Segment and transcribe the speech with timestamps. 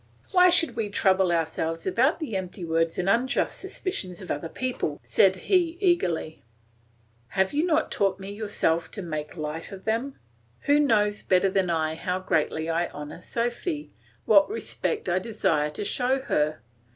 [0.31, 4.99] "Why should we trouble ourselves about the empty words and unjust suspicions of other people?"
[5.03, 6.41] said he eagerly.
[7.27, 10.17] "Have you not taught me yourself to make light of them?
[10.61, 13.91] Who knows better than I how greatly I honour Sophy,
[14.25, 16.61] what respect I desire to show her?